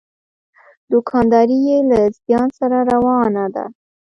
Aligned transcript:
دوکانداري 0.91 1.57
یې 1.67 1.77
له 1.89 1.99
زیان 2.21 2.47
سره 2.59 2.77
روانه 2.91 3.45
ده. 3.55 3.65